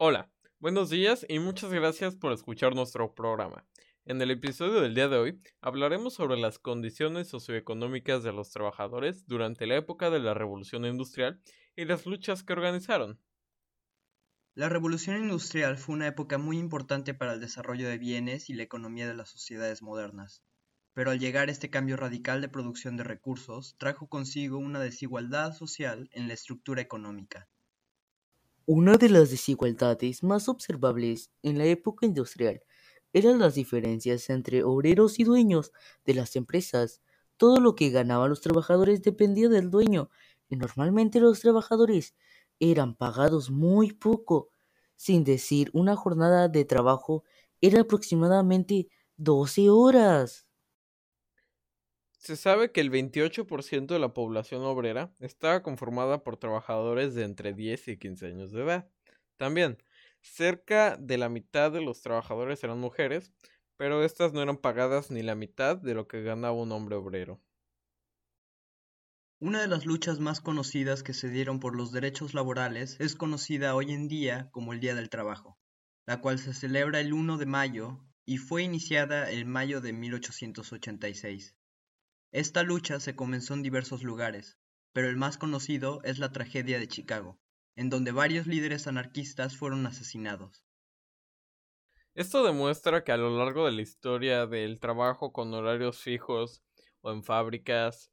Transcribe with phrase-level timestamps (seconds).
[0.00, 3.66] Hola, buenos días y muchas gracias por escuchar nuestro programa.
[4.04, 9.26] En el episodio del día de hoy hablaremos sobre las condiciones socioeconómicas de los trabajadores
[9.26, 11.42] durante la época de la Revolución Industrial
[11.74, 13.20] y las luchas que organizaron.
[14.54, 18.62] La Revolución Industrial fue una época muy importante para el desarrollo de bienes y la
[18.62, 20.44] economía de las sociedades modernas.
[20.94, 26.08] Pero al llegar este cambio radical de producción de recursos, trajo consigo una desigualdad social
[26.12, 27.48] en la estructura económica.
[28.70, 32.62] Una de las desigualdades más observables en la época industrial
[33.12, 35.72] eran las diferencias entre obreros y dueños
[36.04, 37.00] de las empresas.
[37.38, 40.10] Todo lo que ganaban los trabajadores dependía del dueño,
[40.50, 42.14] y normalmente los trabajadores
[42.60, 44.50] eran pagados muy poco,
[44.96, 47.24] sin decir una jornada de trabajo
[47.62, 50.47] era aproximadamente 12 horas.
[52.18, 57.54] Se sabe que el 28% de la población obrera estaba conformada por trabajadores de entre
[57.54, 58.90] 10 y 15 años de edad.
[59.36, 59.78] También,
[60.20, 63.32] Cerca de la mitad de los trabajadores eran mujeres,
[63.76, 67.40] pero estas no eran pagadas ni la mitad de lo que ganaba un hombre obrero.
[69.40, 73.76] Una de las luchas más conocidas que se dieron por los derechos laborales es conocida
[73.76, 75.58] hoy en día como el Día del Trabajo,
[76.06, 81.56] la cual se celebra el 1 de mayo y fue iniciada en mayo de 1886.
[82.30, 84.58] Esta lucha se comenzó en diversos lugares,
[84.92, 87.40] pero el más conocido es la tragedia de Chicago,
[87.74, 90.62] en donde varios líderes anarquistas fueron asesinados.
[92.14, 96.62] Esto demuestra que a lo largo de la historia del trabajo con horarios fijos
[97.00, 98.10] o en fábricas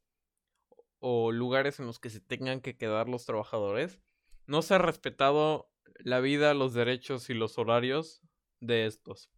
[0.98, 4.00] o lugares en los que se tengan que quedar los trabajadores,
[4.46, 8.22] no se ha respetado la vida, los derechos y los horarios
[8.60, 9.30] de estos.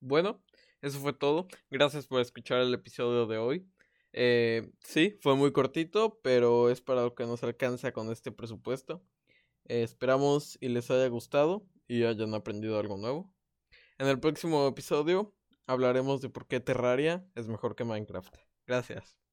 [0.00, 0.42] Bueno,
[0.84, 1.48] eso fue todo.
[1.70, 3.66] Gracias por escuchar el episodio de hoy.
[4.12, 9.02] Eh, sí, fue muy cortito, pero es para lo que nos alcanza con este presupuesto.
[9.64, 13.32] Eh, esperamos y les haya gustado y hayan aprendido algo nuevo.
[13.98, 15.34] En el próximo episodio
[15.66, 18.36] hablaremos de por qué Terraria es mejor que Minecraft.
[18.66, 19.23] Gracias.